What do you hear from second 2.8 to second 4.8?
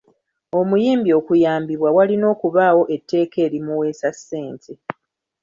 etteeka erimuweesa ssente.